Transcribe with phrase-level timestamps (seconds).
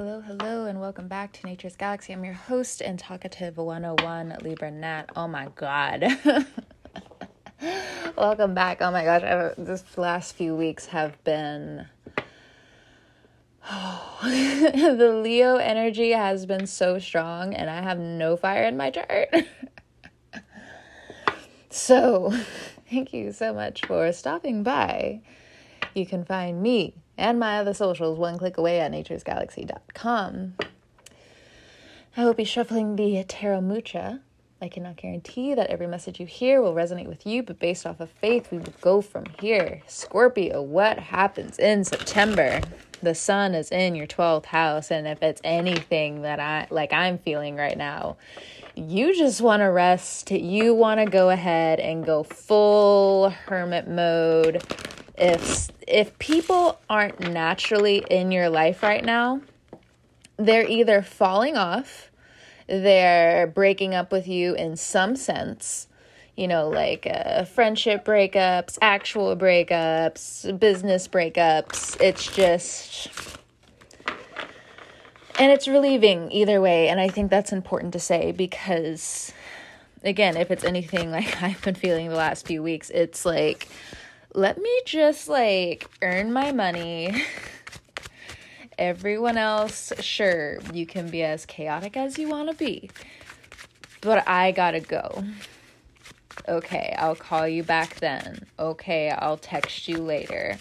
[0.00, 2.12] Hello, hello, and welcome back to Nature's Galaxy.
[2.12, 5.06] I'm your host and talkative 101 Libra Nat.
[5.16, 6.06] Oh my god.
[8.16, 8.80] welcome back.
[8.80, 11.88] Oh my gosh, I've, this last few weeks have been.
[14.22, 19.34] The Leo energy has been so strong, and I have no fire in my chart.
[21.70, 22.32] so,
[22.88, 25.22] thank you so much for stopping by.
[25.92, 30.54] You can find me and my other socials one click away at naturesgalaxy.com.
[32.16, 34.20] I will be shuffling the Tarot Mucha.
[34.60, 38.00] I cannot guarantee that every message you hear will resonate with you, but based off
[38.00, 39.82] of faith, we will go from here.
[39.86, 42.60] Scorpio, what happens in September?
[43.00, 47.18] The sun is in your 12th house, and if it's anything that I like I'm
[47.18, 48.16] feeling right now,
[48.74, 50.32] you just want to rest.
[50.32, 54.60] You want to go ahead and go full hermit mode
[55.18, 59.40] if if people aren't naturally in your life right now,
[60.36, 62.10] they're either falling off,
[62.66, 65.88] they're breaking up with you in some sense,
[66.36, 72.00] you know, like uh, friendship breakups, actual breakups, business breakups.
[72.00, 73.08] It's just.
[75.40, 76.88] And it's relieving either way.
[76.88, 79.32] And I think that's important to say because,
[80.02, 83.68] again, if it's anything like I've been feeling the last few weeks, it's like
[84.38, 87.24] let me just like earn my money.
[88.78, 92.88] Everyone else, sure, you can be as chaotic as you want to be,
[94.00, 95.24] but I gotta go.
[96.48, 98.46] Okay, I'll call you back then.
[98.60, 100.56] Okay, I'll text you later.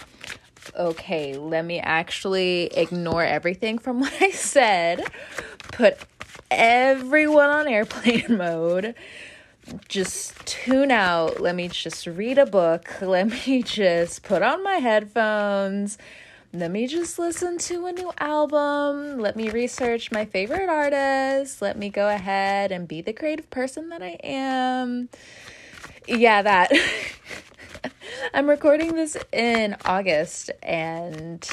[0.75, 5.03] Okay, let me actually ignore everything from what I said,
[5.72, 6.00] put
[6.50, 8.95] everyone on airplane mode
[9.88, 11.40] just tune out.
[11.40, 12.90] Let me just read a book.
[13.02, 15.98] Let me just put on my headphones.
[16.54, 19.20] Let me just listen to a new album.
[19.20, 21.62] Let me research my favorite artists.
[21.62, 25.10] Let me go ahead and be the creative person that I am.
[26.08, 26.72] Yeah, that.
[28.33, 31.48] I'm recording this in August and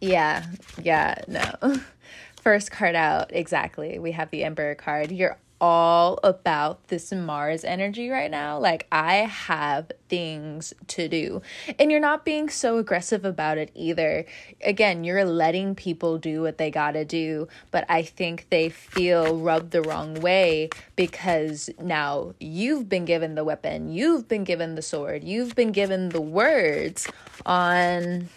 [0.00, 0.46] yeah,
[0.82, 1.80] yeah, no.
[2.42, 4.00] First card out, exactly.
[4.00, 5.12] We have the Emperor card.
[5.12, 8.58] You're all about this Mars energy right now.
[8.58, 11.40] Like, I have things to do.
[11.78, 14.26] And you're not being so aggressive about it either.
[14.64, 19.70] Again, you're letting people do what they gotta do, but I think they feel rubbed
[19.70, 25.22] the wrong way because now you've been given the weapon, you've been given the sword,
[25.22, 27.06] you've been given the words
[27.46, 28.28] on,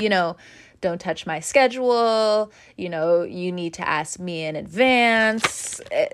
[0.00, 0.36] you know,
[0.84, 5.80] don't touch my schedule, you know, you need to ask me in advance.
[5.90, 6.08] Eh,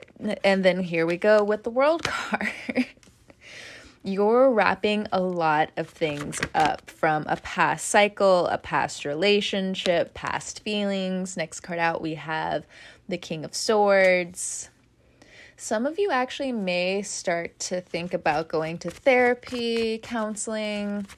[0.45, 2.53] and then here we go with the world card.
[4.05, 10.63] You're wrapping a lot of things up from a past cycle, a past relationship, past
[10.63, 11.37] feelings.
[11.37, 12.65] Next card out, we have
[13.09, 14.71] the King of Swords.
[15.57, 21.09] Some of you actually may start to think about going to therapy, counseling,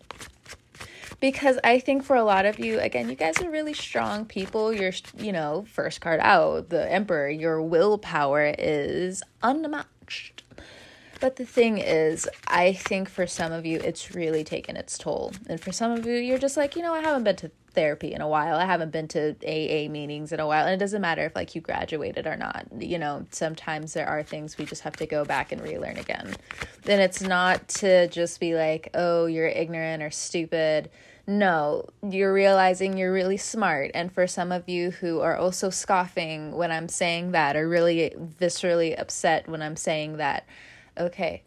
[1.22, 4.72] because I think for a lot of you, again, you guys are really strong people.
[4.72, 10.42] You're, you know, first card out, the Emperor, your willpower is unmatched.
[11.20, 15.32] But the thing is, I think for some of you, it's really taken its toll.
[15.48, 18.12] And for some of you, you're just like, you know, I haven't been to therapy
[18.12, 18.56] in a while.
[18.56, 20.66] I haven't been to AA meetings in a while.
[20.66, 22.66] And it doesn't matter if like you graduated or not.
[22.76, 26.34] You know, sometimes there are things we just have to go back and relearn again.
[26.82, 30.90] Then it's not to just be like, oh, you're ignorant or stupid
[31.26, 33.92] no, you're realizing you're really smart.
[33.94, 38.14] And for some of you who are also scoffing when I'm saying that, or really
[38.40, 40.46] viscerally upset when I'm saying that,
[40.98, 41.42] okay,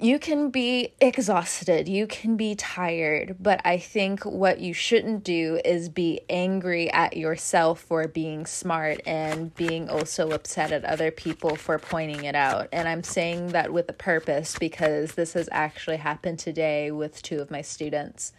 [0.00, 5.60] you can be exhausted, you can be tired, but I think what you shouldn't do
[5.64, 11.56] is be angry at yourself for being smart and being also upset at other people
[11.56, 12.68] for pointing it out.
[12.70, 17.40] And I'm saying that with a purpose because this has actually happened today with two
[17.40, 18.32] of my students.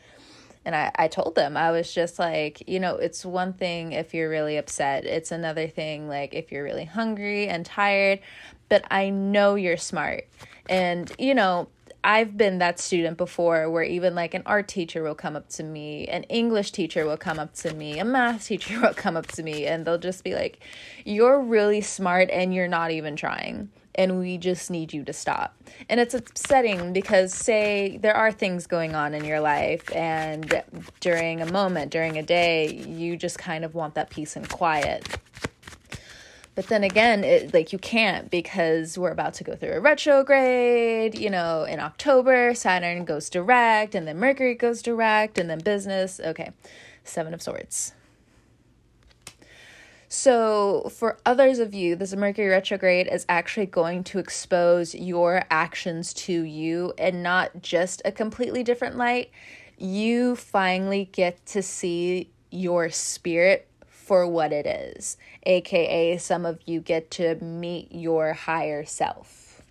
[0.65, 4.13] And I, I told them, I was just like, you know, it's one thing if
[4.13, 8.19] you're really upset, it's another thing like if you're really hungry and tired,
[8.67, 10.27] but I know you're smart.
[10.67, 11.69] And, you know,
[12.03, 15.63] I've been that student before where even like an art teacher will come up to
[15.63, 19.27] me, an English teacher will come up to me, a math teacher will come up
[19.27, 20.59] to me, and they'll just be like,
[21.03, 25.55] You're really smart and you're not even trying and we just need you to stop.
[25.89, 30.63] And it's upsetting because, say, there are things going on in your life, and
[30.99, 35.17] during a moment, during a day, you just kind of want that peace and quiet.
[36.55, 41.17] But then again, it, like you can't because we're about to go through a retrograde.
[41.17, 46.19] You know, in October, Saturn goes direct, and then Mercury goes direct, and then business.
[46.19, 46.51] Okay,
[47.05, 47.93] Seven of Swords.
[50.11, 56.15] So, for others of you, this Mercury retrograde is actually going to expose your actions
[56.15, 59.29] to you and not just a completely different light.
[59.77, 66.81] You finally get to see your spirit for what it is, aka, some of you
[66.81, 69.61] get to meet your higher self.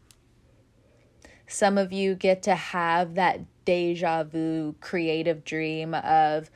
[1.49, 6.49] Some of you get to have that deja vu creative dream of,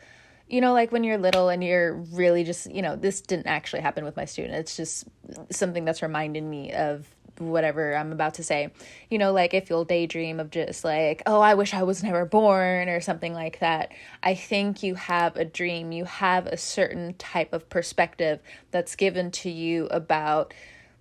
[0.52, 3.80] you know, like when you're little and you're really just, you know, this didn't actually
[3.80, 4.54] happen with my student.
[4.54, 5.06] It's just
[5.50, 7.08] something that's reminding me of
[7.38, 8.70] whatever I'm about to say.
[9.08, 12.26] You know, like if you'll daydream of just like, oh, I wish I was never
[12.26, 13.92] born or something like that.
[14.22, 18.38] I think you have a dream, you have a certain type of perspective
[18.70, 20.52] that's given to you about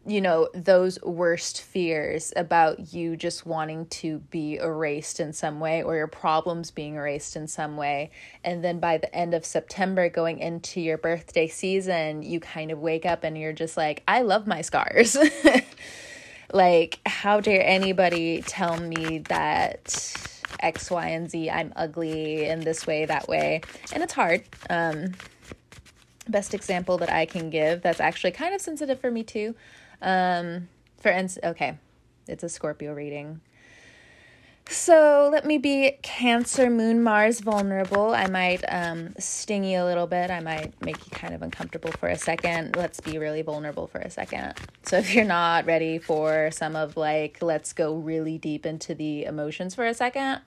[0.05, 5.83] you know, those worst fears about you just wanting to be erased in some way
[5.83, 8.09] or your problems being erased in some way.
[8.43, 12.79] And then by the end of September, going into your birthday season, you kind of
[12.79, 15.15] wake up and you're just like, I love my scars.
[16.51, 20.15] like, how dare anybody tell me that
[20.61, 23.61] X, Y, and Z, I'm ugly in this way, that way.
[23.93, 24.43] And it's hard.
[24.67, 25.11] Um,
[26.27, 29.55] best example that I can give that's actually kind of sensitive for me too
[30.01, 30.67] um,
[30.99, 31.77] for instance, okay,
[32.27, 33.41] it's a Scorpio reading.
[34.71, 38.13] So let me be Cancer, Moon, Mars, vulnerable.
[38.13, 40.31] I might um, sting you a little bit.
[40.31, 42.77] I might make you kind of uncomfortable for a second.
[42.77, 44.53] Let's be really vulnerable for a second.
[44.83, 49.25] So if you're not ready for some of like, let's go really deep into the
[49.25, 50.39] emotions for a second,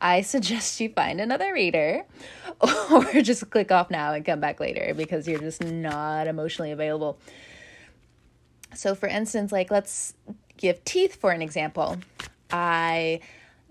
[0.00, 2.06] I suggest you find another reader
[2.90, 7.20] or just click off now and come back later because you're just not emotionally available.
[8.74, 10.14] So, for instance, like let's
[10.56, 11.98] give teeth for an example.
[12.50, 13.20] I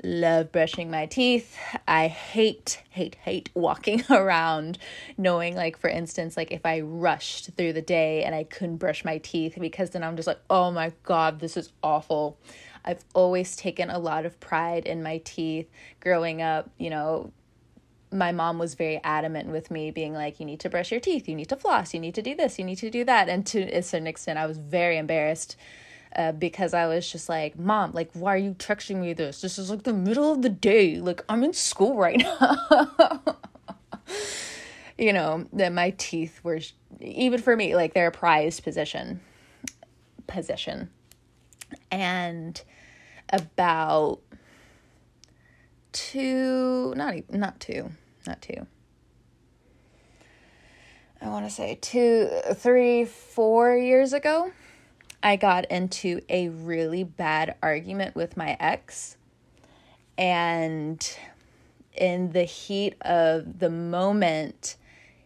[0.04, 1.57] love brushing my teeth.
[1.88, 4.78] I hate, hate, hate walking around
[5.18, 9.04] knowing, like, for instance, like if I rushed through the day and I couldn't brush
[9.04, 12.38] my teeth because then I'm just like, oh my God, this is awful.
[12.86, 15.69] I've always taken a lot of pride in my teeth
[16.00, 17.31] growing up, you know,
[18.11, 21.27] my mom was very adamant with me being like you need to brush your teeth.
[21.27, 21.94] You need to floss.
[21.94, 22.57] You need to do this.
[22.57, 23.29] You need to do that.
[23.29, 25.56] And to a certain extent i was very embarrassed
[26.15, 29.41] uh, because i was just like mom like why are you texting me this?
[29.41, 31.00] This is like the middle of the day.
[31.00, 33.38] Like i'm in school right now.
[34.97, 36.59] You know that my teeth were
[37.00, 39.21] even for me like they're a prized position
[40.29, 40.89] position.
[41.91, 42.62] And
[43.31, 44.19] about
[45.91, 47.91] two, not not two,
[48.27, 48.68] not two.
[51.21, 54.51] I want to say two, three, four years ago,
[55.21, 59.18] I got into a really bad argument with my ex.
[60.18, 61.18] And
[61.94, 64.77] in the heat of the moment,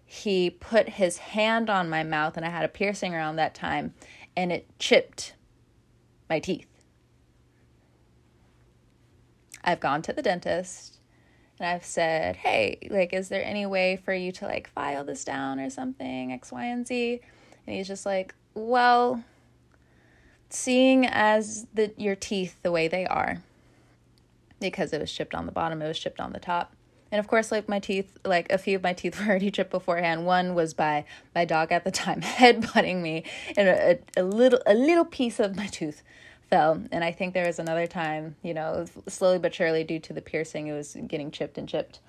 [0.03, 3.93] he put his hand on my mouth, and I had a piercing around that time,
[4.35, 5.35] and it chipped
[6.29, 6.67] my teeth.
[9.63, 10.99] I've gone to the dentist
[11.63, 15.23] and I've said, hey, like, is there any way for you to like file this
[15.23, 17.21] down or something, X, Y, and Z?
[17.65, 19.23] And he's just like, well,
[20.49, 23.41] seeing as the your teeth the way they are,
[24.59, 26.75] because it was chipped on the bottom, it was chipped on the top.
[27.13, 29.71] And of course, like my teeth, like a few of my teeth were already chipped
[29.71, 30.25] beforehand.
[30.25, 33.23] One was by my dog at the time headbutting me,
[33.55, 36.03] and a, a little a little piece of my tooth
[36.53, 40.21] And I think there was another time, you know, slowly but surely, due to the
[40.21, 41.99] piercing, it was getting chipped and chipped.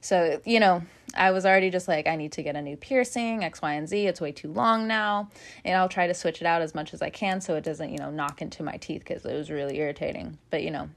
[0.00, 0.82] So, you know,
[1.16, 3.88] I was already just like, I need to get a new piercing, X, Y, and
[3.88, 4.06] Z.
[4.06, 5.30] It's way too long now.
[5.64, 7.90] And I'll try to switch it out as much as I can so it doesn't,
[7.90, 10.38] you know, knock into my teeth because it was really irritating.
[10.50, 10.90] But, you know,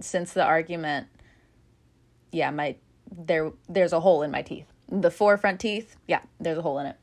[0.00, 1.06] since the argument,
[2.32, 2.76] yeah, my
[3.10, 4.66] there there's a hole in my teeth.
[4.88, 6.96] The four front teeth, yeah, there's a hole in it.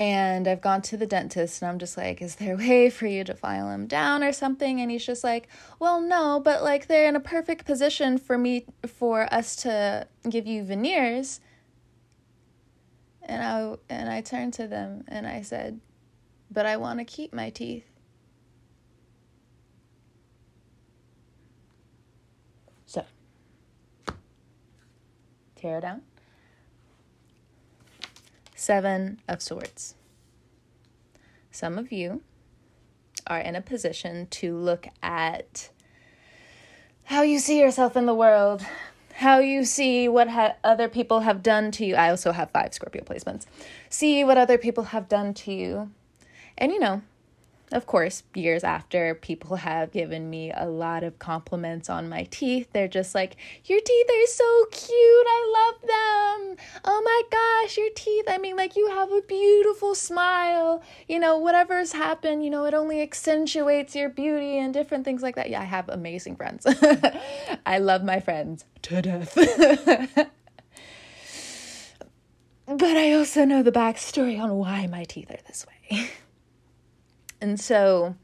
[0.00, 3.06] And I've gone to the dentist and I'm just like, is there a way for
[3.06, 4.80] you to file them down or something?
[4.80, 5.46] And he's just like,
[5.78, 10.46] well, no, but like they're in a perfect position for me, for us to give
[10.46, 11.40] you veneers.
[13.22, 15.80] And I, and I turned to them and I said,
[16.50, 17.84] but I want to keep my teeth.
[22.86, 23.04] So,
[25.56, 26.00] tear it down.
[28.60, 29.94] Seven of Swords.
[31.50, 32.20] Some of you
[33.26, 35.70] are in a position to look at
[37.04, 38.62] how you see yourself in the world,
[39.14, 41.94] how you see what ha- other people have done to you.
[41.94, 43.46] I also have five Scorpio placements.
[43.88, 45.90] See what other people have done to you.
[46.58, 47.00] And you know,
[47.72, 52.68] of course, years after, people have given me a lot of compliments on my teeth.
[52.72, 55.26] They're just like, Your teeth are so cute.
[55.28, 56.56] I love them.
[56.84, 58.24] Oh my gosh, your teeth.
[58.28, 60.82] I mean, like, you have a beautiful smile.
[61.08, 65.36] You know, whatever's happened, you know, it only accentuates your beauty and different things like
[65.36, 65.50] that.
[65.50, 66.66] Yeah, I have amazing friends.
[67.66, 69.34] I love my friends to death.
[72.66, 76.10] but I also know the backstory on why my teeth are this way.
[77.40, 78.16] And so,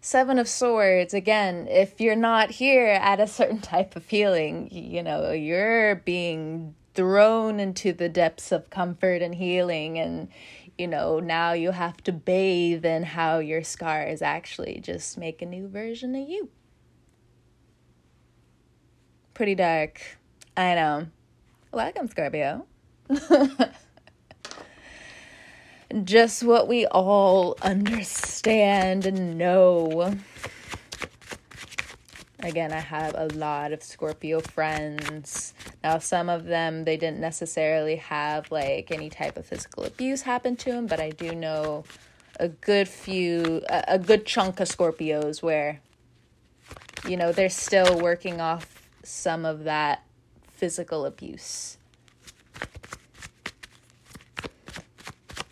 [0.00, 5.02] Seven of Swords, again, if you're not here at a certain type of feeling, you
[5.02, 9.98] know, you're being thrown into the depths of comfort and healing.
[9.98, 10.28] And,
[10.78, 15.46] you know, now you have to bathe in how your scars actually just make a
[15.46, 16.48] new version of you.
[19.34, 20.00] Pretty dark.
[20.56, 21.08] I know.
[21.72, 22.66] Welcome, Scorpio.
[26.04, 30.16] just what we all understand and know.
[32.40, 35.54] Again, I have a lot of Scorpio friends.
[35.82, 40.56] Now, some of them, they didn't necessarily have like any type of physical abuse happen
[40.56, 41.84] to them, but I do know
[42.38, 45.80] a good few, a, good chunk of Scorpios where,
[47.08, 50.02] you know, they're still working off some of that
[50.52, 51.78] physical abuse.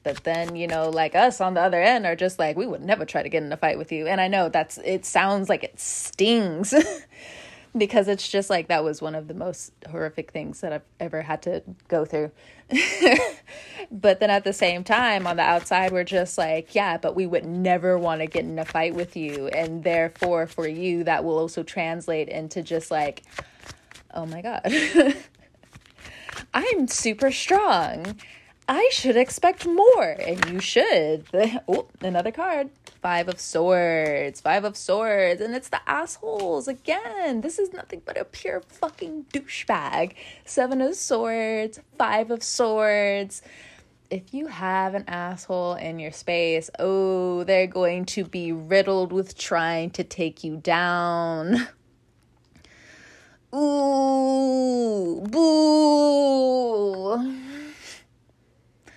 [0.04, 2.82] But then, you know, like us on the other end are just like, we would
[2.82, 4.06] never try to get in a fight with you.
[4.06, 6.74] And I know that's, it sounds like it stings
[7.76, 11.22] because it's just like that was one of the most horrific things that I've ever
[11.22, 12.30] had to go through.
[13.90, 17.26] but then at the same time, on the outside, we're just like, yeah, but we
[17.26, 19.48] would never want to get in a fight with you.
[19.48, 23.22] And therefore, for you, that will also translate into just like,
[24.12, 24.60] oh my God.
[26.54, 28.16] I'm super strong.
[28.66, 31.26] I should expect more, and you should.
[31.68, 32.70] oh, another card.
[33.02, 34.40] Five of Swords.
[34.40, 35.42] Five of Swords.
[35.42, 37.42] And it's the assholes again.
[37.42, 40.14] This is nothing but a pure fucking douchebag.
[40.46, 41.78] Seven of Swords.
[41.98, 43.42] Five of Swords.
[44.10, 49.36] If you have an asshole in your space, oh, they're going to be riddled with
[49.36, 51.68] trying to take you down.
[53.54, 57.43] Ooh, boo.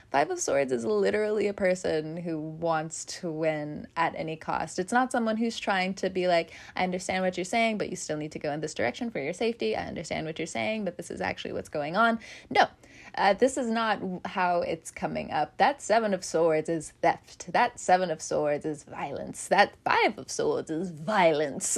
[0.10, 4.80] Five of Swords is literally a person who wants to win at any cost.
[4.80, 7.98] It's not someone who's trying to be like, I understand what you're saying, but you
[7.98, 9.76] still need to go in this direction for your safety.
[9.76, 12.20] I understand what you're saying, but this is actually what's going on.
[12.50, 12.68] No,
[13.16, 15.58] uh, this is not how it's coming up.
[15.58, 17.52] That Seven of Swords is theft.
[17.52, 19.50] That Seven of Swords is violence.
[19.50, 21.78] That Five of Swords is violence.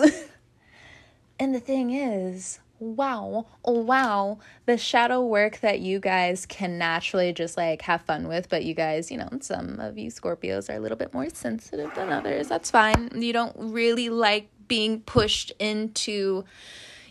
[1.40, 7.34] and the thing is, wow, oh, wow, the shadow work that you guys can naturally
[7.34, 8.50] just like have fun with.
[8.50, 11.94] But you guys, you know, some of you Scorpios are a little bit more sensitive
[11.96, 12.48] than others.
[12.48, 13.10] That's fine.
[13.14, 16.46] You don't really like being pushed into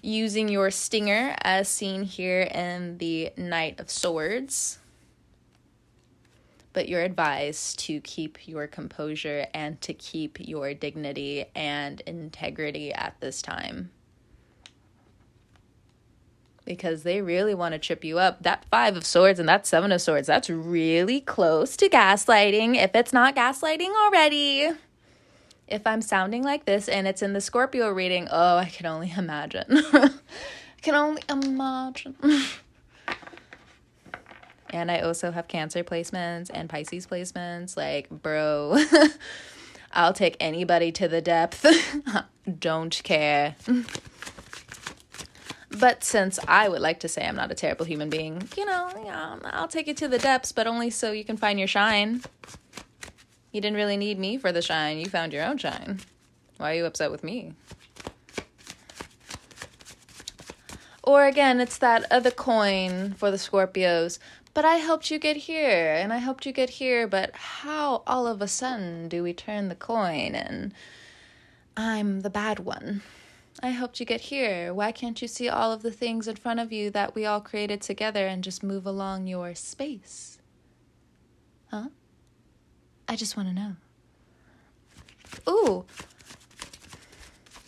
[0.02, 4.78] using your stinger as seen here in the Knight of Swords.
[6.72, 13.16] But you're advised to keep your composure and to keep your dignity and integrity at
[13.20, 13.90] this time
[16.68, 18.42] because they really want to trip you up.
[18.42, 22.94] That five of swords and that seven of swords, that's really close to gaslighting if
[22.94, 24.72] it's not gaslighting already.
[25.66, 29.10] If I'm sounding like this and it's in the Scorpio reading, oh, I can only
[29.16, 29.64] imagine.
[29.70, 30.10] I
[30.82, 32.14] can only imagine.
[34.70, 37.78] and I also have Cancer placements and Pisces placements.
[37.78, 38.76] Like, bro,
[39.92, 41.64] I'll take anybody to the depth.
[42.60, 43.56] Don't care.
[45.70, 48.90] But since I would like to say I'm not a terrible human being, you know,
[49.04, 52.22] yeah, I'll take you to the depths, but only so you can find your shine.
[53.52, 54.98] You didn't really need me for the shine.
[54.98, 56.00] You found your own shine.
[56.56, 57.52] Why are you upset with me?
[61.02, 64.18] Or again, it's that other coin for the Scorpios.
[64.54, 68.26] But I helped you get here, and I helped you get here, but how all
[68.26, 70.74] of a sudden do we turn the coin and
[71.76, 73.02] I'm the bad one?
[73.60, 74.72] I helped you get here.
[74.72, 77.40] Why can't you see all of the things in front of you that we all
[77.40, 80.38] created together and just move along your space?
[81.70, 81.88] Huh?
[83.08, 83.76] I just want to know.
[85.48, 85.84] Ooh.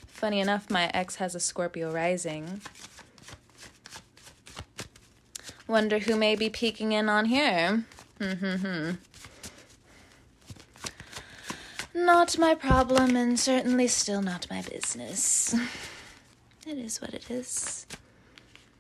[0.07, 2.61] Funny enough, my ex has a Scorpio rising.
[5.67, 7.85] Wonder who may be peeking in on here.
[8.19, 8.91] Hmm, hmm, hmm.
[11.95, 15.55] Not my problem, and certainly still not my business.
[16.67, 17.87] It is what it is.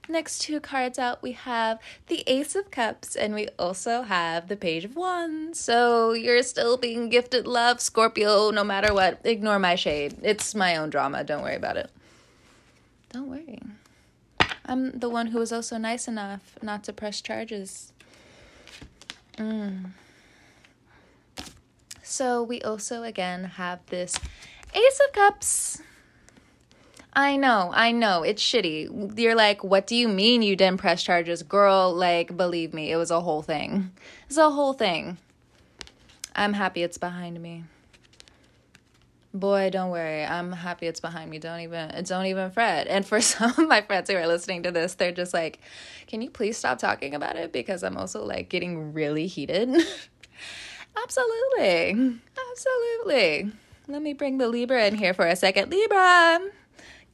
[0.08, 4.56] next two cards out, we have the Ace of Cups and we also have the
[4.56, 5.58] Page of Wands.
[5.58, 9.20] So you're still being gifted love, Scorpio, no matter what.
[9.24, 10.18] Ignore my shade.
[10.22, 11.24] It's my own drama.
[11.24, 11.90] Don't worry about it.
[13.12, 13.60] Don't worry.
[14.66, 17.92] I'm the one who was also nice enough not to press charges.
[19.36, 19.90] Mm.
[22.10, 24.18] So we also again have this
[24.74, 25.80] Ace of Cups.
[27.12, 29.16] I know, I know, it's shitty.
[29.16, 31.44] You're like, what do you mean you didn't press charges?
[31.44, 33.92] Girl, like, believe me, it was a whole thing.
[34.26, 35.18] It's a whole thing.
[36.34, 37.62] I'm happy it's behind me.
[39.32, 40.24] Boy, don't worry.
[40.24, 41.38] I'm happy it's behind me.
[41.38, 42.88] Don't even don't even fret.
[42.88, 45.60] And for some of my friends who are listening to this, they're just like,
[46.08, 49.70] "Can you please stop talking about it because I'm also like getting really heated."
[50.96, 52.20] Absolutely.
[52.50, 53.52] Absolutely.
[53.88, 55.70] Let me bring the Libra in here for a second.
[55.70, 56.40] Libra,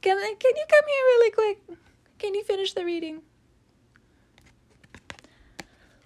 [0.01, 1.79] can can you come here really quick?
[2.19, 3.21] Can you finish the reading?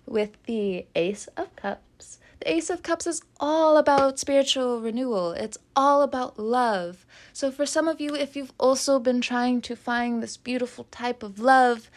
[0.05, 5.31] With the Ace of Cups the Ace of Cups is all about spiritual renewal.
[5.33, 7.05] It's all about love.
[7.33, 11.21] So, for some of you, if you've also been trying to find this beautiful type
[11.21, 11.91] of love,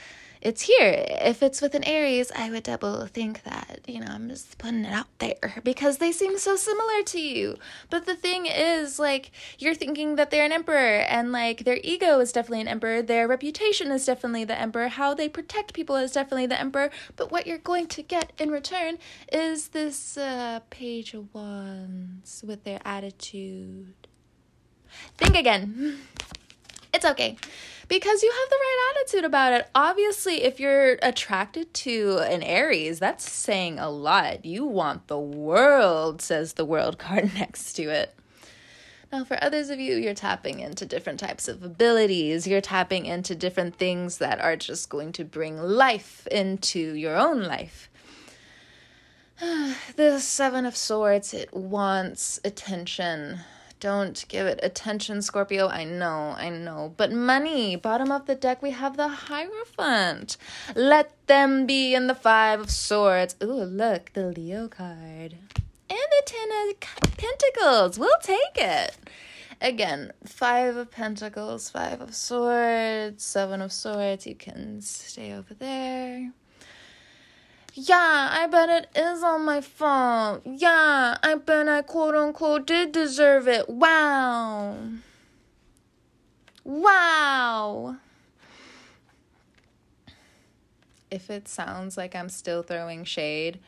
[0.44, 1.04] it's here.
[1.08, 3.80] If it's with an Aries, I would double think that.
[3.86, 7.56] You know, I'm just putting it out there because they seem so similar to you.
[7.88, 12.20] But the thing is, like, you're thinking that they're an emperor, and like their ego
[12.20, 16.12] is definitely an emperor, their reputation is definitely the emperor, how they protect people is
[16.12, 16.90] definitely the emperor.
[17.16, 18.98] But what you're going to get in return
[19.32, 24.08] is this uh, page of wands with their attitude.
[25.16, 25.98] Think again.
[26.94, 27.36] It's okay
[27.88, 29.68] because you have the right attitude about it.
[29.74, 34.44] Obviously, if you're attracted to an Aries, that's saying a lot.
[34.44, 38.14] You want the world, says the world card next to it.
[39.12, 42.46] Now, for others of you, you're tapping into different types of abilities.
[42.46, 47.42] You're tapping into different things that are just going to bring life into your own
[47.42, 47.90] life.
[49.96, 53.40] the Seven of Swords, it wants attention
[53.80, 55.68] don't give it attention, Scorpio.
[55.68, 56.94] I know, I know.
[56.96, 60.36] But money, bottom of the deck, we have the Hierophant.
[60.74, 63.36] Let them be in the Five of Swords.
[63.42, 65.36] Ooh, look, the Leo card.
[65.90, 67.98] And the Ten of Pentacles.
[67.98, 68.96] We'll take it.
[69.60, 74.26] Again, Five of Pentacles, Five of Swords, Seven of Swords.
[74.26, 76.32] You can stay over there.
[77.76, 80.42] Yeah, I bet it is on my fault.
[80.44, 83.68] Yeah, I bet I quote unquote did deserve it.
[83.68, 84.76] Wow.
[86.62, 87.96] Wow.
[91.10, 93.58] If it sounds like I'm still throwing shade,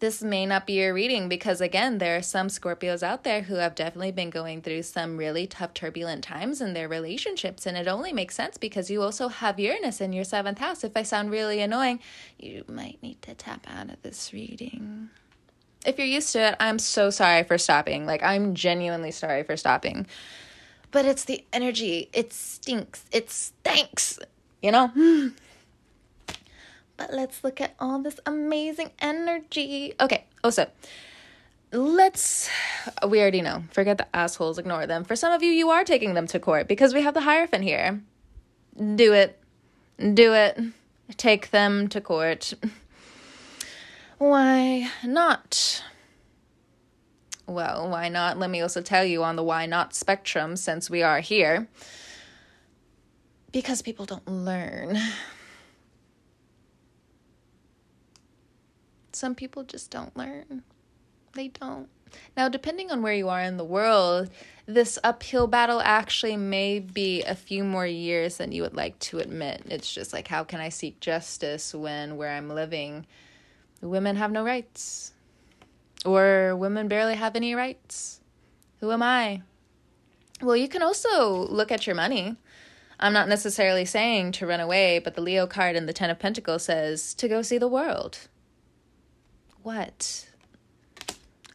[0.00, 3.56] this may not be your reading because, again, there are some Scorpios out there who
[3.56, 7.66] have definitely been going through some really tough, turbulent times in their relationships.
[7.66, 10.82] And it only makes sense because you also have Uranus in your seventh house.
[10.82, 12.00] If I sound really annoying,
[12.38, 15.10] you might need to tap out of this reading.
[15.84, 18.06] If you're used to it, I'm so sorry for stopping.
[18.06, 20.06] Like, I'm genuinely sorry for stopping.
[20.90, 22.08] But it's the energy.
[22.12, 23.04] It stinks.
[23.12, 24.18] It stinks.
[24.62, 25.30] You know?
[27.00, 29.94] But let's look at all this amazing energy.
[29.98, 30.66] Okay, also,
[31.72, 32.50] let's.
[33.08, 33.64] We already know.
[33.72, 35.04] Forget the assholes, ignore them.
[35.04, 37.64] For some of you, you are taking them to court because we have the Hierophant
[37.64, 38.02] here.
[38.76, 39.40] Do it.
[39.98, 40.60] Do it.
[41.16, 42.52] Take them to court.
[44.18, 45.82] Why not?
[47.46, 48.38] Well, why not?
[48.38, 51.66] Let me also tell you on the why not spectrum since we are here.
[53.50, 54.98] Because people don't learn.
[59.20, 60.62] Some people just don't learn.
[61.34, 61.88] They don't.
[62.36, 64.30] Now, depending on where you are in the world,
[64.64, 69.18] this uphill battle actually may be a few more years than you would like to
[69.18, 69.62] admit.
[69.66, 73.06] It's just like, how can I seek justice when where I'm living,
[73.82, 75.12] women have no rights?
[76.06, 78.20] Or women barely have any rights?
[78.80, 79.42] Who am I?
[80.40, 82.36] Well, you can also look at your money.
[82.98, 86.18] I'm not necessarily saying to run away, but the Leo card in the Ten of
[86.18, 88.28] Pentacles says to go see the world
[89.74, 90.26] what?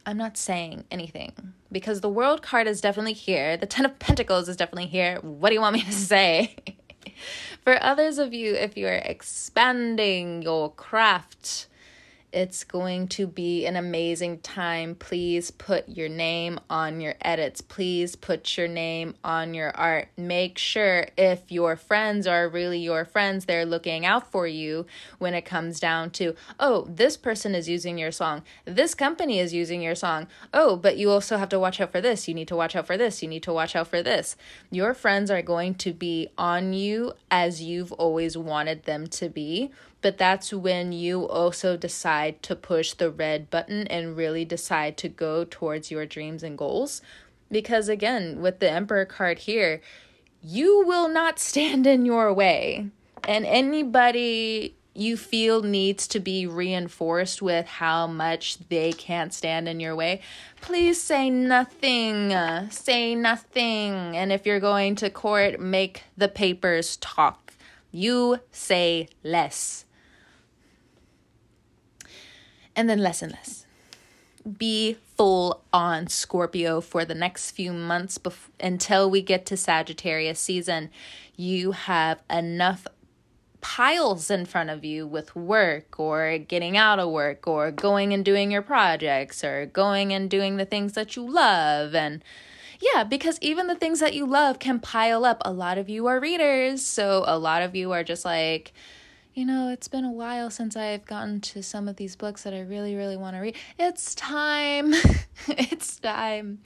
[0.06, 1.32] I'm not saying anything
[1.70, 3.58] because the world card is definitely here.
[3.58, 5.18] The 10 of Pentacles is definitely here.
[5.20, 6.56] What do you want me to say?
[7.62, 11.66] For others of you, if you're expanding your craft,
[12.36, 14.94] It's going to be an amazing time.
[14.94, 17.62] Please put your name on your edits.
[17.62, 20.08] Please put your name on your art.
[20.18, 24.84] Make sure if your friends are really your friends, they're looking out for you
[25.18, 28.42] when it comes down to, oh, this person is using your song.
[28.66, 30.26] This company is using your song.
[30.52, 32.28] Oh, but you also have to watch out for this.
[32.28, 33.22] You need to watch out for this.
[33.22, 34.36] You need to watch out for this.
[34.70, 39.70] Your friends are going to be on you as you've always wanted them to be
[40.02, 45.08] but that's when you also decide to push the red button and really decide to
[45.08, 47.02] go towards your dreams and goals.
[47.50, 49.80] Because again, with the Emperor card here,
[50.42, 52.88] you will not stand in your way.
[53.26, 59.78] And anybody you feel needs to be reinforced with how much they can't stand in
[59.78, 60.20] your way,
[60.60, 62.30] please say nothing.
[62.70, 64.16] Say nothing.
[64.16, 67.54] And if you're going to court, make the papers talk.
[67.90, 69.85] You say less
[72.76, 73.66] and then less and less.
[74.58, 80.38] Be full on Scorpio for the next few months bef- until we get to Sagittarius
[80.38, 80.90] season.
[81.34, 82.86] You have enough
[83.60, 88.24] piles in front of you with work or getting out of work or going and
[88.24, 92.22] doing your projects or going and doing the things that you love and
[92.80, 95.40] yeah, because even the things that you love can pile up.
[95.44, 98.72] A lot of you are readers, so a lot of you are just like
[99.36, 102.54] you know, it's been a while since I've gotten to some of these books that
[102.54, 103.54] I really, really want to read.
[103.78, 104.94] It's time.
[105.46, 106.60] it's time.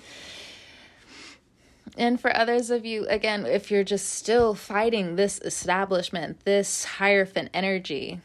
[1.99, 7.51] And for others of you, again, if you're just still fighting this establishment, this Hierophant
[7.53, 8.21] energy,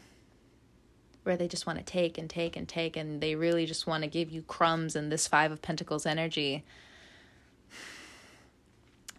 [1.24, 4.04] where they just want to take and take and take, and they really just want
[4.04, 6.64] to give you crumbs and this Five of Pentacles energy,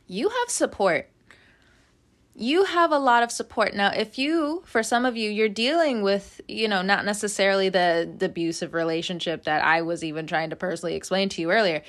[0.07, 1.09] you have support
[2.39, 3.73] you have a lot of support.
[3.73, 8.09] Now if you for some of you you're dealing with you know not necessarily the,
[8.17, 11.81] the abusive relationship that i was even trying to personally explain to you earlier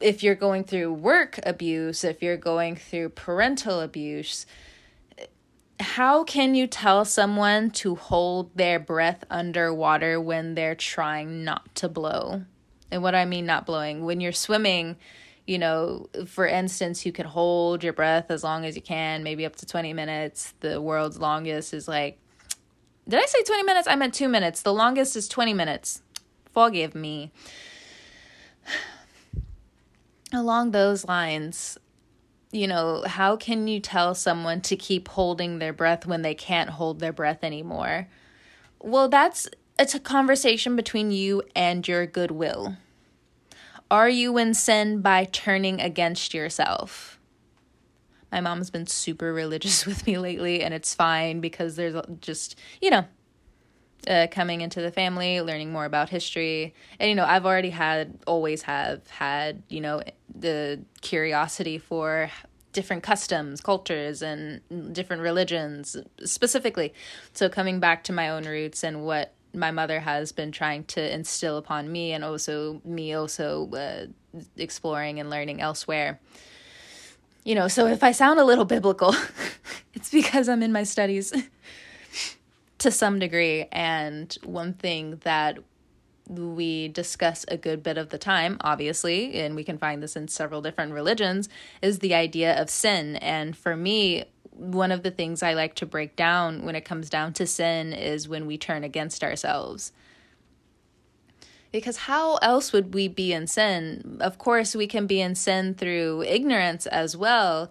[0.00, 4.44] if you're going through work abuse if you're going through parental abuse
[5.80, 11.88] how can you tell someone to hold their breath underwater when they're trying not to
[11.88, 12.42] blow?
[12.90, 14.96] And what i mean not blowing when you're swimming
[15.46, 19.44] you know, for instance, you can hold your breath as long as you can, maybe
[19.44, 20.54] up to 20 minutes.
[20.60, 22.18] The world's longest is like,
[23.06, 23.86] did I say 20 minutes?
[23.86, 24.62] I meant two minutes.
[24.62, 26.00] The longest is 20 minutes.
[26.52, 27.30] Forgive me.
[30.32, 31.76] Along those lines,
[32.50, 36.70] you know, how can you tell someone to keep holding their breath when they can't
[36.70, 38.08] hold their breath anymore?
[38.80, 42.76] Well, that's it's a conversation between you and your goodwill
[43.90, 47.18] are you in sin by turning against yourself?
[48.32, 52.90] My mom's been super religious with me lately, and it's fine because there's just, you
[52.90, 53.04] know,
[54.08, 56.74] uh, coming into the family, learning more about history.
[56.98, 60.02] And, you know, I've already had, always have had, you know,
[60.34, 62.30] the curiosity for
[62.72, 64.60] different customs, cultures, and
[64.92, 66.92] different religions specifically.
[67.32, 71.14] So, coming back to my own roots and what my mother has been trying to
[71.14, 74.06] instill upon me and also me also uh,
[74.56, 76.20] exploring and learning elsewhere.
[77.44, 79.14] You know so if i sound a little biblical
[79.94, 81.30] it's because i'm in my studies
[82.84, 83.66] to some degree.
[83.72, 85.58] And one thing that
[86.28, 90.28] we discuss a good bit of the time, obviously, and we can find this in
[90.28, 91.48] several different religions,
[91.82, 93.16] is the idea of sin.
[93.16, 97.10] And for me, one of the things I like to break down when it comes
[97.10, 99.92] down to sin is when we turn against ourselves.
[101.72, 104.18] Because how else would we be in sin?
[104.20, 107.70] Of course, we can be in sin through ignorance as well.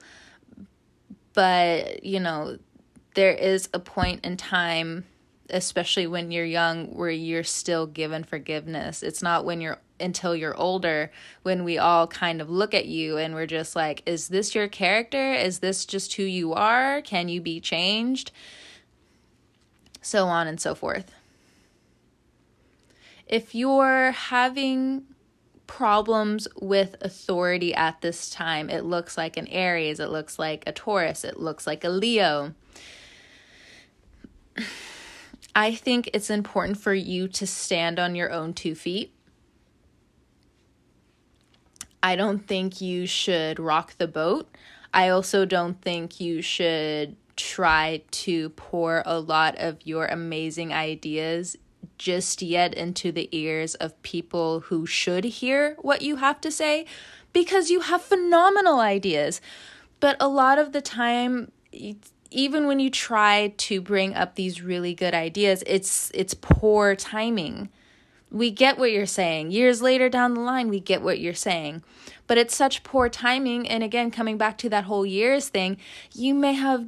[1.34, 2.58] But, you know,
[3.16, 5.06] there is a point in time,
[5.54, 9.04] especially when you're young, where you're still given forgiveness.
[9.04, 11.12] It's not when you're until you're older
[11.44, 14.68] when we all kind of look at you and we're just like, is this your
[14.68, 15.34] character?
[15.34, 17.02] Is this just who you are?
[17.02, 18.32] Can you be changed?
[20.02, 21.14] So on and so forth.
[23.28, 25.04] If you're having
[25.68, 30.74] problems with authority at this time, it looks like an Aries, it looks like a
[30.74, 32.54] Taurus, it looks like a Leo.
[35.56, 39.14] I think it's important for you to stand on your own two feet
[42.04, 44.54] I don't think you should rock the boat.
[44.94, 51.56] I also don't think you should try to pour a lot of your amazing ideas
[51.98, 56.86] just yet into the ears of people who should hear what you have to say
[57.32, 59.40] because you have phenomenal ideas.
[60.02, 61.54] But a lot of the time,
[62.34, 67.70] even when you try to bring up these really good ideas, it's it's poor timing.
[68.32, 69.52] We get what you're saying.
[69.52, 71.84] Years later down the line, we get what you're saying.
[72.26, 73.70] But it's such poor timing.
[73.70, 75.78] And again, coming back to that whole years thing,
[76.14, 76.88] you may have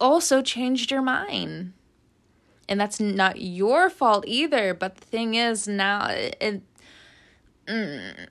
[0.00, 1.74] also changed your mind.
[2.68, 4.74] And that's not your fault either.
[4.74, 6.62] But the thing is, now it,
[7.68, 8.26] mm,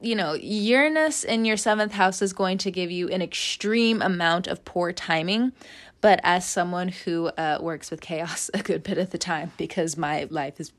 [0.00, 4.46] you know, Uranus in your seventh house is going to give you an extreme amount
[4.46, 5.52] of poor timing.
[6.00, 9.96] But as someone who uh, works with chaos a good bit of the time, because
[9.96, 10.72] my life is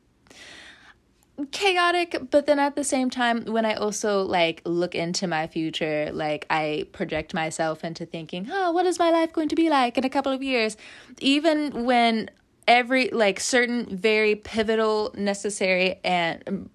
[1.52, 6.10] chaotic but then at the same time when i also like look into my future
[6.12, 9.98] like i project myself into thinking oh what is my life going to be like
[9.98, 10.76] in a couple of years
[11.22, 12.30] even when
[12.68, 16.70] every like certain very pivotal necessary and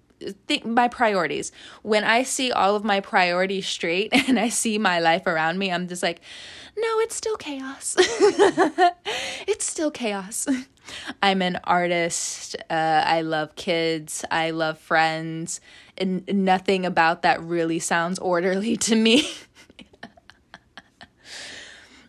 [0.47, 1.51] think my priorities.
[1.81, 5.71] When I see all of my priorities straight and I see my life around me,
[5.71, 6.21] I'm just like,
[6.77, 7.95] no, it's still chaos.
[9.47, 10.47] it's still chaos.
[11.21, 12.55] I'm an artist.
[12.69, 14.25] Uh, I love kids.
[14.29, 15.61] I love friends.
[15.97, 19.27] And nothing about that really sounds orderly to me.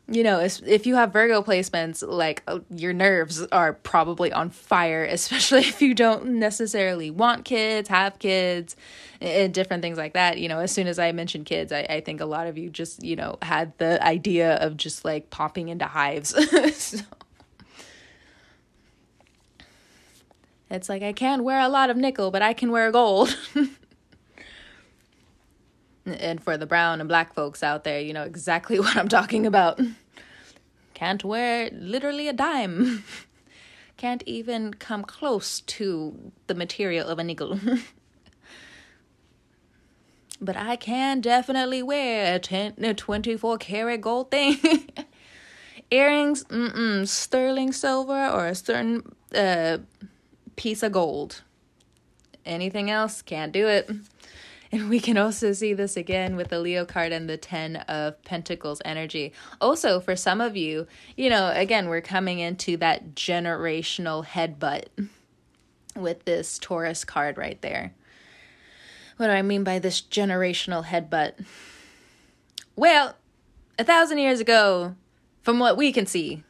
[0.08, 5.04] you know, if you have Virgo placements, like uh, your nerves are probably on fire,
[5.10, 8.76] especially if you don't necessarily want kids, have kids,
[9.20, 10.38] and different things like that.
[10.38, 12.70] You know, as soon as I mentioned kids, I, I think a lot of you
[12.70, 16.28] just, you know, had the idea of just like popping into hives.
[16.76, 16.98] so.
[20.70, 23.36] It's like I can't wear a lot of nickel, but I can wear gold.
[26.06, 29.46] and for the brown and black folks out there, you know exactly what I'm talking
[29.46, 29.80] about.
[30.94, 33.04] Can't wear literally a dime.
[33.96, 37.58] Can't even come close to the material of a nickel.
[40.40, 44.58] but I can definitely wear a, 10, a 24 karat gold thing.
[45.90, 49.78] Earrings, mm-mm, sterling silver or a certain uh,
[50.56, 51.42] piece of gold.
[52.44, 53.90] Anything else, can't do it.
[54.72, 58.22] And we can also see this again with the Leo card and the 10 of
[58.24, 59.32] Pentacles energy.
[59.60, 64.86] Also, for some of you, you know, again, we're coming into that generational headbutt
[65.94, 67.94] with this Taurus card right there.
[69.16, 71.44] What do I mean by this generational headbutt?
[72.74, 73.16] Well,
[73.78, 74.94] a thousand years ago,
[75.42, 76.42] from what we can see,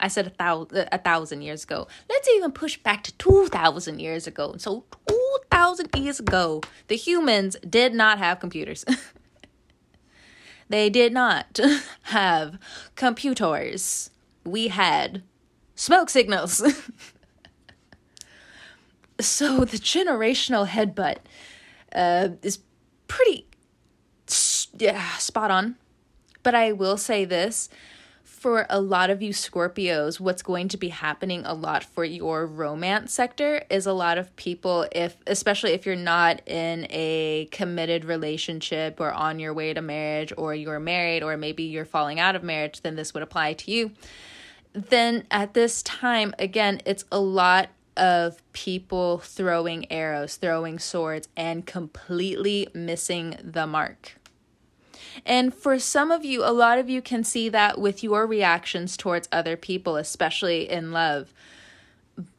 [0.00, 1.88] I said a thousand, a thousand years ago.
[2.08, 4.54] Let's even push back to 2,000 years ago.
[4.58, 8.84] So, 2,000 years ago, the humans did not have computers.
[10.68, 11.58] they did not
[12.02, 12.58] have
[12.94, 14.10] computers.
[14.44, 15.22] We had
[15.74, 16.56] smoke signals.
[19.20, 21.18] so, the generational headbutt
[21.92, 22.60] uh, is
[23.08, 23.46] pretty
[24.78, 25.76] yeah, spot on.
[26.42, 27.68] But I will say this
[28.48, 32.46] for a lot of you Scorpios, what's going to be happening a lot for your
[32.46, 38.06] romance sector is a lot of people, if especially if you're not in a committed
[38.06, 42.34] relationship or on your way to marriage, or you're married, or maybe you're falling out
[42.34, 43.90] of marriage, then this would apply to you.
[44.72, 51.66] Then at this time, again, it's a lot of people throwing arrows, throwing swords, and
[51.66, 54.17] completely missing the mark.
[55.24, 58.96] And for some of you, a lot of you can see that with your reactions
[58.96, 61.32] towards other people, especially in love.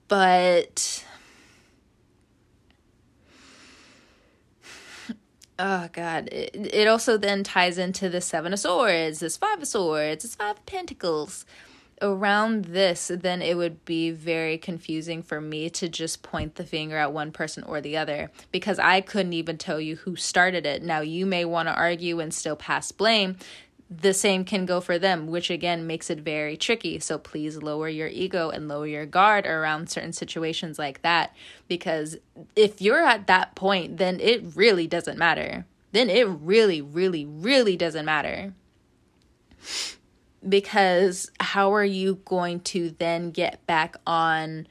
[0.07, 1.05] But
[5.59, 9.67] oh god it, it also then ties into the seven of swords this five of
[9.67, 11.45] swords this five of pentacles
[12.01, 16.97] around this, then it would be very confusing for me to just point the finger
[16.97, 20.83] at one person or the other because I couldn't even tell you who started it.
[20.83, 23.37] Now, you may want to argue and still pass blame.
[23.89, 26.99] The same can go for them, which again makes it very tricky.
[26.99, 31.35] So please lower your ego and lower your guard around certain situations like that
[31.67, 32.17] because
[32.55, 35.65] if you're at that point, then it really doesn't matter.
[35.91, 38.53] Then it really, really, really doesn't matter
[40.47, 44.67] because how are you going to then get back on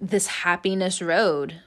[0.00, 1.60] this happiness road?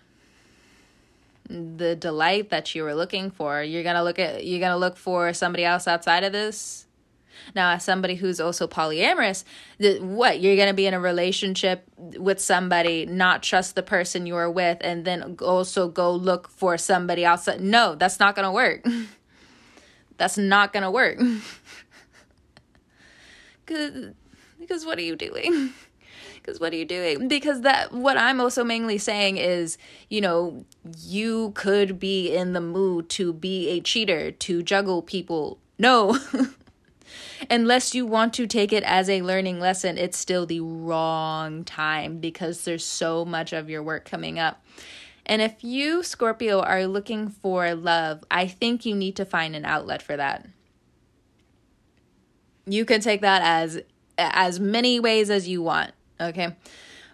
[1.49, 3.61] The delight that you were looking for.
[3.61, 6.85] You're gonna look at you're gonna look for somebody else outside of this?
[7.55, 9.43] Now as somebody who's also polyamorous
[9.99, 10.39] what?
[10.39, 14.77] You're gonna be in a relationship with somebody not trust the person you are with
[14.79, 18.85] and then also go look for somebody else no that's not gonna work.
[20.17, 21.19] That's not gonna work
[23.71, 24.13] Cause,
[24.59, 25.71] because what are you doing?
[26.41, 27.27] Because what are you doing?
[27.27, 29.77] Because that what I'm also mainly saying is,
[30.09, 30.65] you know,
[30.99, 35.59] you could be in the mood to be a cheater, to juggle people.
[35.77, 36.17] No.
[37.49, 42.19] Unless you want to take it as a learning lesson, it's still the wrong time
[42.19, 44.63] because there's so much of your work coming up.
[45.25, 49.65] And if you, Scorpio, are looking for love, I think you need to find an
[49.65, 50.47] outlet for that.
[52.71, 53.81] You can take that as
[54.17, 56.55] as many ways as you want, okay?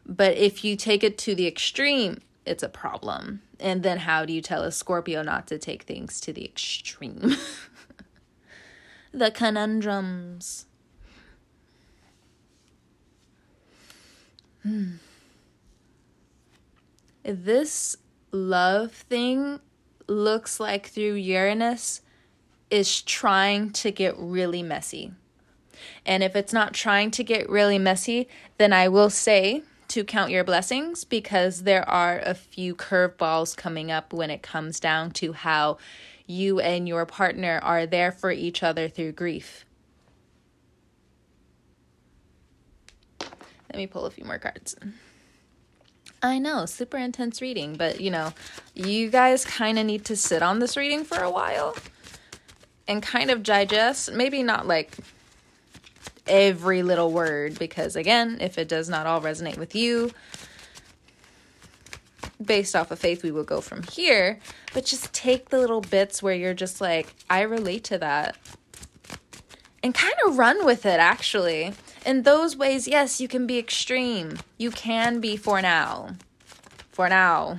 [0.05, 3.41] But if you take it to the extreme, it's a problem.
[3.59, 7.35] And then how do you tell a Scorpio not to take things to the extreme?
[9.11, 10.65] the conundrums.
[14.61, 14.97] Hmm.
[17.23, 17.97] This
[18.31, 19.59] love thing
[20.07, 22.01] looks like through Uranus
[22.69, 25.13] is trying to get really messy.
[26.05, 30.31] And if it's not trying to get really messy, then I will say to count
[30.31, 35.33] your blessings because there are a few curveballs coming up when it comes down to
[35.33, 35.77] how
[36.25, 39.65] you and your partner are there for each other through grief.
[43.21, 44.75] Let me pull a few more cards.
[46.21, 48.33] I know, super intense reading, but you know,
[48.73, 51.75] you guys kind of need to sit on this reading for a while
[52.87, 54.97] and kind of digest, maybe not like
[56.27, 60.11] every little word because again, if it does not all resonate with you,
[62.43, 64.39] based off of faith, we will go from here.
[64.73, 68.37] But just take the little bits where you're just like, I relate to that.
[69.83, 71.73] And kind of run with it, actually.
[72.05, 74.39] In those ways, yes, you can be extreme.
[74.57, 76.15] You can be for now.
[76.91, 77.57] For now.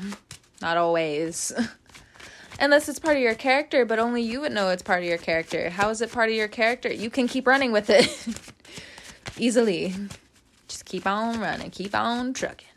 [0.60, 1.52] Not always.
[2.60, 5.18] Unless it's part of your character, but only you would know it's part of your
[5.18, 5.70] character.
[5.70, 6.92] How is it part of your character?
[6.92, 8.08] You can keep running with it
[9.40, 9.94] easily.
[10.68, 12.68] Just keep on running, keep on trucking.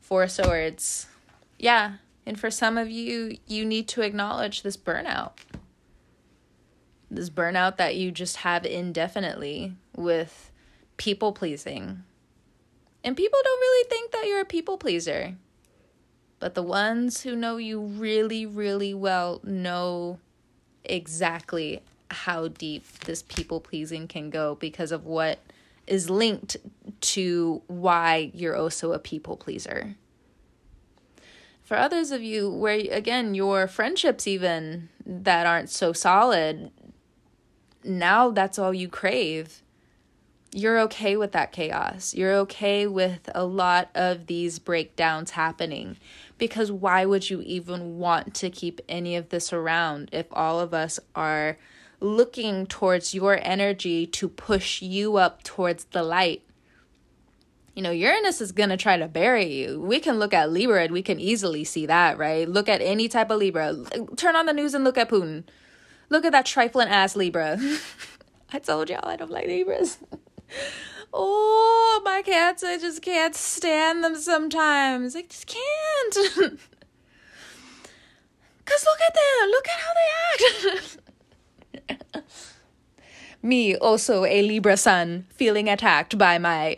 [0.00, 1.06] Four Swords.
[1.58, 1.94] Yeah,
[2.26, 5.32] and for some of you, you need to acknowledge this burnout.
[7.10, 10.52] This burnout that you just have indefinitely with
[10.98, 12.04] people pleasing.
[13.02, 15.36] And people don't really think that you're a people pleaser.
[16.40, 20.18] But the ones who know you really, really well know
[20.84, 25.38] exactly how deep this people pleasing can go because of what
[25.86, 26.56] is linked
[27.00, 29.94] to why you're also a people pleaser.
[31.62, 36.70] For others of you, where again, your friendships even that aren't so solid,
[37.84, 39.62] now that's all you crave.
[40.50, 42.14] You're okay with that chaos.
[42.14, 45.98] You're okay with a lot of these breakdowns happening
[46.38, 50.72] because why would you even want to keep any of this around if all of
[50.72, 51.58] us are
[52.00, 56.42] looking towards your energy to push you up towards the light.
[57.74, 59.80] You know, Uranus is going to try to bury you.
[59.80, 62.48] We can look at Libra and we can easily see that, right?
[62.48, 63.76] Look at any type of Libra.
[64.16, 65.44] Turn on the news and look at Putin.
[66.08, 67.58] Look at that trifling ass Libra.
[68.52, 69.98] I told y'all I don't like Libras.
[71.12, 75.14] oh, my cats, I just can't stand them sometimes.
[75.14, 76.58] I just can't.
[78.68, 79.50] Because look at them.
[79.50, 80.98] Look at how they act.
[83.42, 86.76] Me, also a Libra sun, feeling attacked by my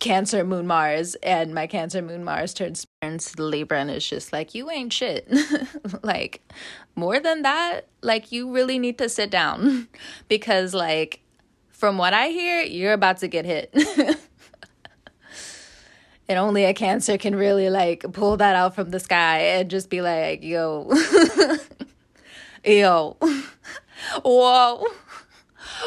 [0.00, 4.54] Cancer Moon Mars, and my Cancer Moon Mars turns turns Libra and is just like,
[4.54, 5.26] you ain't shit.
[6.02, 6.42] like,
[6.94, 9.88] more than that, like, you really need to sit down
[10.28, 11.20] because, like,
[11.70, 13.74] from what I hear, you're about to get hit.
[16.28, 19.88] and only a Cancer can really, like, pull that out from the sky and just
[19.88, 20.92] be like, yo,
[22.64, 23.16] yo.
[24.24, 24.86] Whoa.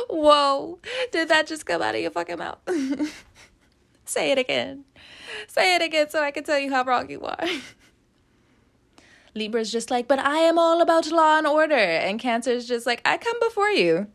[0.10, 0.80] Whoa.
[1.12, 2.60] Did that just come out of your fucking mouth?
[4.06, 4.86] Say it again.
[5.48, 7.46] Say it again so I can tell you how wrong you are.
[9.36, 11.74] Libra's just like, but I am all about law and order.
[11.76, 14.08] And Cancer's just like, I come before you.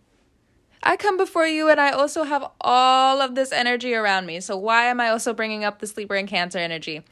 [0.82, 4.40] I come before you and I also have all of this energy around me.
[4.40, 7.02] So why am I also bringing up this Libra and Cancer energy?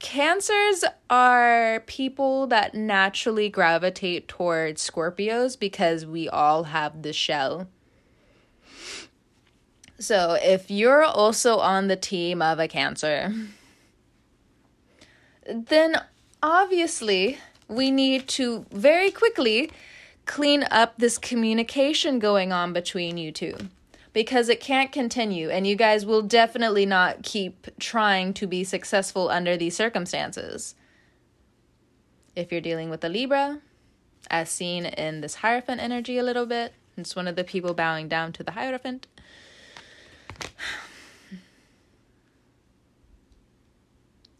[0.00, 7.68] Cancers are people that naturally gravitate towards Scorpios because we all have the shell.
[9.98, 13.32] So if you're also on the team of a Cancer,
[15.46, 15.96] then
[16.42, 19.70] obviously we need to very quickly
[20.24, 23.56] clean up this communication going on between you two
[24.12, 29.28] because it can't continue and you guys will definitely not keep trying to be successful
[29.28, 30.74] under these circumstances.
[32.34, 33.60] If you're dealing with a Libra,
[34.30, 38.08] as seen in this Hierophant energy a little bit, it's one of the people bowing
[38.08, 39.06] down to the Hierophant.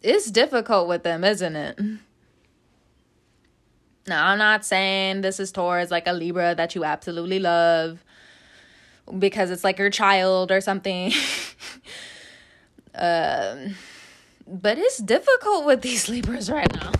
[0.02, 1.78] It's difficult with them, isn't it?
[4.06, 8.02] Now, I'm not saying this is towards like a Libra that you absolutely love
[9.18, 11.12] because it's like your child or something.
[12.94, 13.74] um,
[14.46, 16.92] but it's difficult with these Libras right now.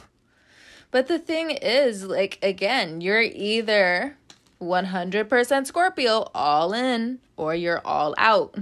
[0.91, 4.17] But the thing is, like, again, you're either
[4.61, 8.57] 100% Scorpio, all in, or you're all out.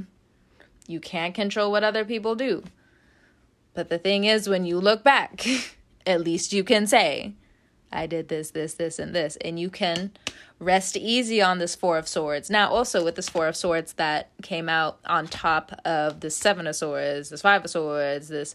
[0.87, 2.65] You can't control what other people do.
[3.75, 5.47] But the thing is, when you look back,
[6.07, 7.35] at least you can say,
[7.91, 9.37] I did this, this, this, and this.
[9.37, 10.13] And you can
[10.59, 12.51] rest easy on this Four of Swords.
[12.51, 16.67] Now, also with this Four of Swords that came out on top of the Seven
[16.67, 18.55] of Swords, this Five of Swords, this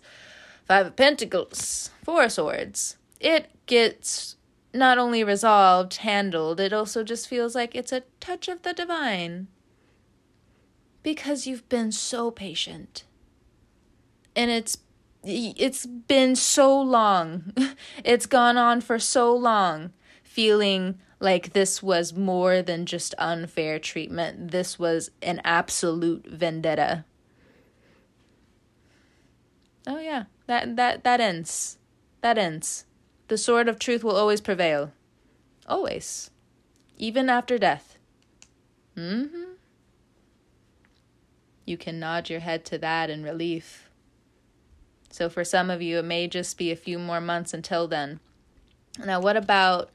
[0.66, 4.36] Five of Pentacles, Four of Swords, it gets
[4.74, 9.48] not only resolved, handled, it also just feels like it's a touch of the divine.
[11.04, 13.04] Because you've been so patient.
[14.36, 14.78] And it's
[15.26, 17.54] it's been so long.
[18.04, 24.52] It's gone on for so long feeling like this was more than just unfair treatment.
[24.52, 27.06] This was an absolute vendetta.
[29.88, 31.78] Oh yeah, that that that ends.
[32.20, 32.86] That ends.
[33.30, 34.92] The sword of truth will always prevail.
[35.66, 36.30] Always.
[36.98, 37.98] Even after death.
[38.98, 39.56] Mhm.
[41.66, 43.90] You can nod your head to that in relief.
[45.10, 48.20] So for some of you it may just be a few more months until then.
[49.00, 49.90] Now what about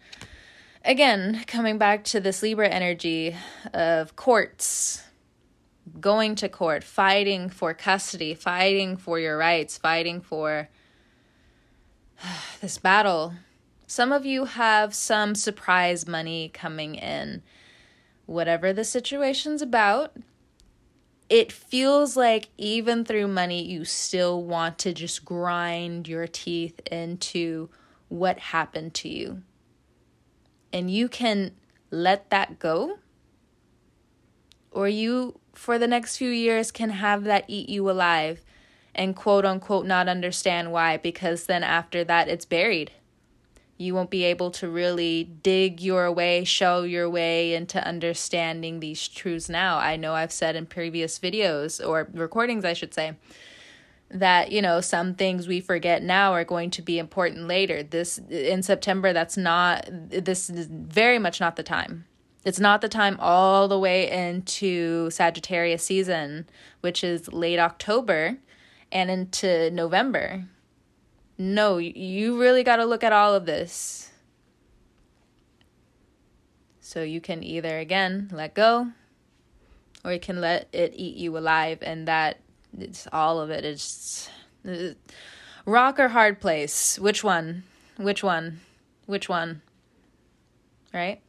[0.89, 3.36] again, coming back to this Libra energy
[3.74, 5.03] of courts,
[6.01, 10.68] going to court, fighting for custody, fighting for your rights, fighting for
[12.62, 13.34] this battle.
[13.86, 17.43] Some of you have some surprise money coming in.
[18.24, 20.16] Whatever the situation's about,
[21.28, 27.68] it feels like even through money, you still want to just grind your teeth into
[28.09, 29.43] what happened to you
[30.72, 31.52] and you can
[31.90, 32.98] let that go,
[34.70, 38.44] or you, for the next few years, can have that eat you alive
[38.94, 42.90] and quote unquote not understand why, because then after that, it's buried.
[43.76, 49.06] You won't be able to really dig your way, show your way into understanding these
[49.06, 49.78] truths now.
[49.78, 53.12] I know I've said in previous videos or recordings, I should say,
[54.11, 57.82] that you know some things we forget now are going to be important later.
[57.82, 62.06] This in september that's not this is very much not the time.
[62.44, 66.48] It's not the time all the way into sagittarius season
[66.80, 68.38] which is late october
[68.90, 70.44] and into november.
[71.36, 74.11] No you really got to look at all of this.
[76.80, 78.88] So you can either again let go
[80.02, 82.40] or you can let it eat you alive and that
[82.83, 83.64] it's all of it.
[83.64, 84.31] It's
[84.68, 84.95] uh,
[85.66, 86.99] rock or hard place.
[86.99, 87.64] Which one?
[87.97, 88.61] Which one?
[89.07, 89.62] Which one?
[90.93, 91.20] Right?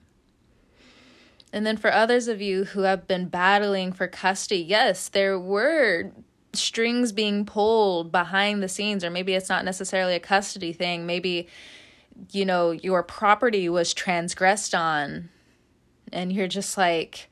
[1.52, 6.12] And then for others of you who have been battling for custody, yes, there were
[6.54, 11.06] strings being pulled behind the scenes, or maybe it's not necessarily a custody thing.
[11.06, 11.48] Maybe,
[12.32, 15.30] you know, your property was transgressed on,
[16.12, 17.29] and you're just like,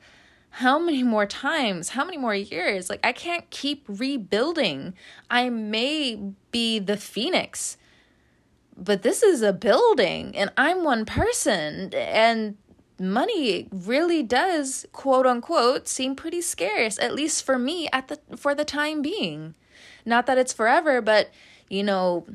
[0.58, 2.90] how many more times, how many more years?
[2.90, 4.94] Like, I can't keep rebuilding.
[5.30, 7.76] I may be the phoenix,
[8.76, 11.94] but this is a building and I'm one person.
[11.94, 12.56] And
[12.98, 18.52] money really does, quote unquote, seem pretty scarce, at least for me at the for
[18.52, 19.54] the time being.
[20.04, 21.30] Not that it's forever, but
[21.70, 22.26] you know,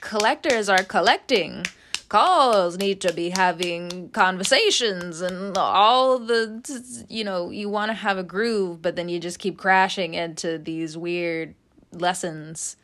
[0.00, 1.66] collectors are collecting
[2.10, 8.18] calls need to be having conversations and all the you know you want to have
[8.18, 11.54] a groove but then you just keep crashing into these weird
[11.92, 12.76] lessons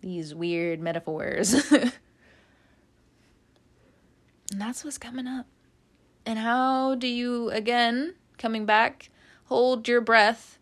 [0.00, 1.70] these weird metaphors.
[4.50, 5.46] And that's what's coming up.
[6.24, 9.10] And how do you again coming back
[9.44, 10.58] hold your breath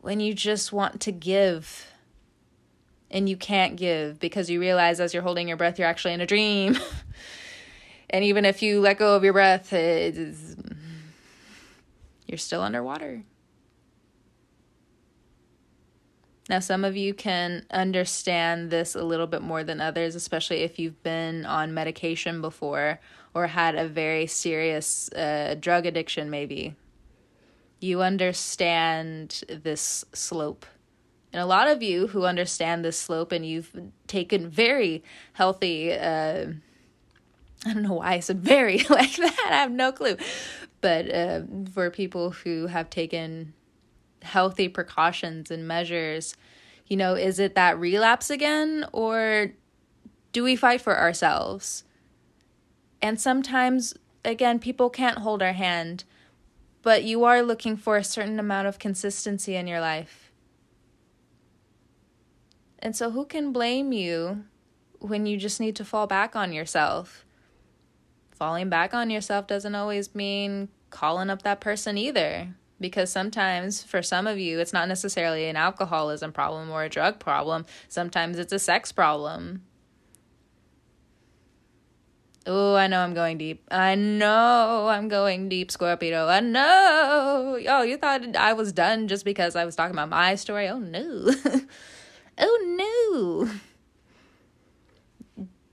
[0.00, 1.86] when you just want to give
[3.10, 6.20] and you can't give because you realize as you're holding your breath you're actually in
[6.20, 6.76] a dream
[8.14, 10.36] And even if you let go of your breath, you're
[12.36, 13.24] still underwater.
[16.48, 20.78] Now, some of you can understand this a little bit more than others, especially if
[20.78, 23.00] you've been on medication before
[23.34, 26.76] or had a very serious uh, drug addiction, maybe.
[27.80, 30.66] You understand this slope.
[31.32, 33.74] And a lot of you who understand this slope and you've
[34.06, 35.02] taken very
[35.32, 36.52] healthy uh,
[37.64, 39.48] I don't know why I said very like that.
[39.50, 40.16] I have no clue.
[40.80, 41.42] But uh,
[41.72, 43.54] for people who have taken
[44.22, 46.36] healthy precautions and measures,
[46.86, 49.52] you know, is it that relapse again or
[50.32, 51.84] do we fight for ourselves?
[53.00, 53.94] And sometimes,
[54.24, 56.04] again, people can't hold our hand,
[56.82, 60.32] but you are looking for a certain amount of consistency in your life.
[62.78, 64.44] And so, who can blame you
[64.98, 67.23] when you just need to fall back on yourself?
[68.34, 72.48] Falling back on yourself doesn't always mean calling up that person either.
[72.80, 77.20] Because sometimes, for some of you, it's not necessarily an alcoholism problem or a drug
[77.20, 77.64] problem.
[77.88, 79.62] Sometimes it's a sex problem.
[82.46, 83.66] Oh, I know I'm going deep.
[83.70, 86.26] I know I'm going deep, Scorpio.
[86.26, 87.58] I know.
[87.68, 90.68] Oh, you thought I was done just because I was talking about my story?
[90.68, 91.32] Oh, no.
[92.38, 93.50] oh, no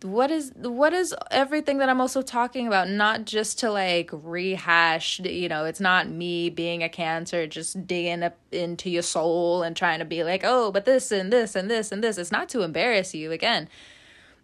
[0.03, 2.89] what is what is everything that I'm also talking about?
[2.89, 8.23] Not just to like rehash you know it's not me being a cancer just digging
[8.23, 11.69] up into your soul and trying to be like oh but this and this and
[11.69, 12.17] this and this.
[12.17, 13.31] It's not to embarrass you.
[13.31, 13.69] Again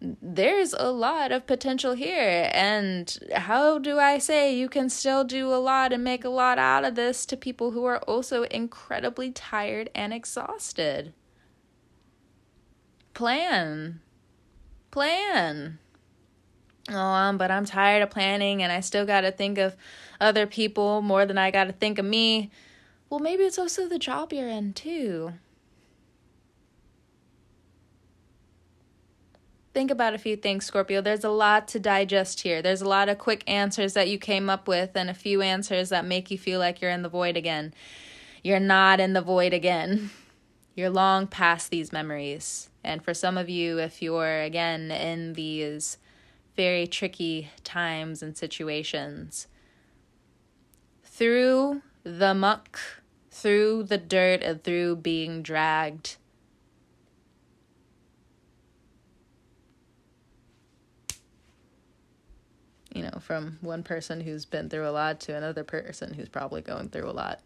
[0.00, 2.48] there's a lot of potential here.
[2.52, 6.58] And how do I say you can still do a lot and make a lot
[6.58, 11.14] out of this to people who are also incredibly tired and exhausted?
[13.12, 14.00] Plan
[14.98, 15.78] plan.
[16.90, 19.76] Oh, um, but I'm tired of planning and I still got to think of
[20.20, 22.50] other people more than I got to think of me.
[23.08, 25.34] Well, maybe it's also the job you're in, too.
[29.72, 31.00] Think about a few things, Scorpio.
[31.00, 32.60] There's a lot to digest here.
[32.60, 35.90] There's a lot of quick answers that you came up with, and a few answers
[35.90, 37.72] that make you feel like you're in the void again.
[38.42, 40.10] You're not in the void again.
[40.74, 42.70] You're long past these memories.
[42.88, 45.98] And for some of you, if you're again in these
[46.56, 49.46] very tricky times and situations,
[51.04, 52.80] through the muck,
[53.30, 56.16] through the dirt, and through being dragged,
[62.94, 66.62] you know, from one person who's been through a lot to another person who's probably
[66.62, 67.42] going through a lot.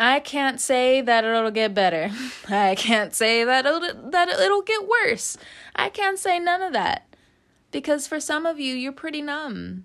[0.00, 2.12] I can't say that it'll get better.
[2.48, 5.36] I can't say that it'll, that it'll get worse.
[5.74, 7.12] I can't say none of that.
[7.72, 9.84] Because for some of you, you're pretty numb.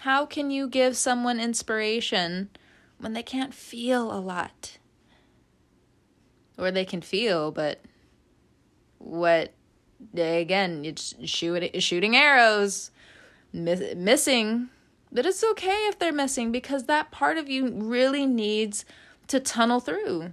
[0.00, 2.50] How can you give someone inspiration
[2.98, 4.78] when they can't feel a lot?
[6.58, 7.80] Or they can feel, but
[8.98, 9.52] what,
[10.14, 12.90] again, it's shoot, shooting arrows,
[13.52, 14.68] miss, missing
[15.12, 18.84] that it's okay if they're missing because that part of you really needs
[19.28, 20.32] to tunnel through.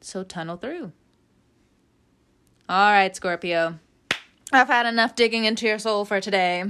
[0.00, 0.92] So tunnel through.
[2.68, 3.78] All right, Scorpio.
[4.52, 6.64] I've had enough digging into your soul for today.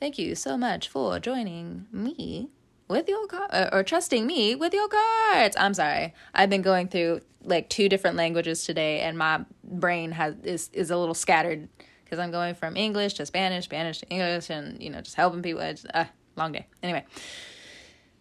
[0.00, 2.50] Thank you so much for joining me
[2.88, 5.56] with your card uh, or trusting me with your cards.
[5.58, 6.14] I'm sorry.
[6.34, 10.90] I've been going through like two different languages today and my brain has is is
[10.90, 11.68] a little scattered
[12.06, 15.42] because I'm going from English to Spanish, Spanish to English, and you know, just helping
[15.42, 15.60] people.
[15.60, 16.66] It's a uh, long day.
[16.82, 17.04] Anyway,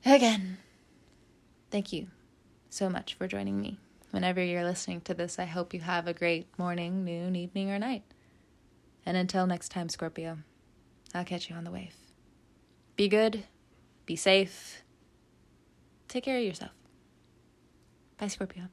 [0.04, 0.58] again,
[1.70, 2.08] thank you
[2.70, 3.78] so much for joining me.
[4.10, 7.78] Whenever you're listening to this, I hope you have a great morning, noon, evening, or
[7.78, 8.04] night.
[9.06, 10.40] And until next time, Scorpio,
[11.14, 11.96] I'll catch you on the wave.
[12.96, 13.44] Be good,
[14.06, 14.82] be safe,
[16.08, 16.72] take care of yourself.
[18.18, 18.64] Bye, Scorpio.